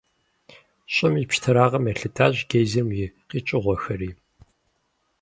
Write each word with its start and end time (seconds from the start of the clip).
ЩӀым 0.93 1.13
и 1.21 1.25
пщтырагъым 1.29 1.85
елъытащ 1.91 2.35
гейзерым 2.49 2.89
и 3.05 3.05
къикӀыгъуэхэри. 3.29 4.11